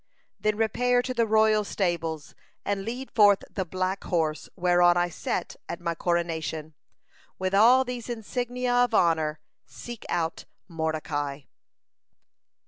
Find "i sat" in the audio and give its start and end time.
4.97-5.55